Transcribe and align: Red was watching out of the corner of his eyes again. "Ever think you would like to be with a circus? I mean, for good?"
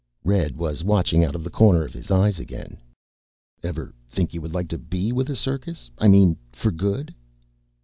Red 0.23 0.57
was 0.57 0.83
watching 0.83 1.23
out 1.23 1.35
of 1.35 1.43
the 1.43 1.51
corner 1.51 1.85
of 1.85 1.93
his 1.93 2.09
eyes 2.09 2.39
again. 2.39 2.79
"Ever 3.61 3.93
think 4.09 4.33
you 4.33 4.41
would 4.41 4.51
like 4.51 4.67
to 4.69 4.79
be 4.79 5.11
with 5.11 5.29
a 5.29 5.35
circus? 5.35 5.91
I 5.99 6.07
mean, 6.07 6.37
for 6.51 6.71
good?" 6.71 7.13